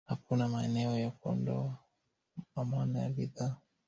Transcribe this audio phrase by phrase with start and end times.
[0.07, 1.77] Hakuna maeneo ya kuondoa
[2.55, 3.55] amana ya bidhaa